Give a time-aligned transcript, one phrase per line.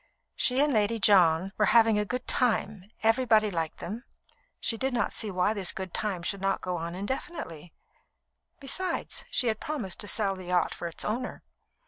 [0.35, 4.03] She and Lady John were having a "good time," everybody liked them, and
[4.59, 7.71] she did not see why this good time should not go on indefinitely.
[8.59, 11.43] Besides, she had promised to sell the yacht for its owner.